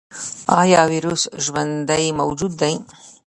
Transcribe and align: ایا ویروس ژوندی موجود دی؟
ایا 0.61 0.81
ویروس 0.91 1.21
ژوندی 1.43 2.05
موجود 2.19 2.53
دی؟ 2.61 2.75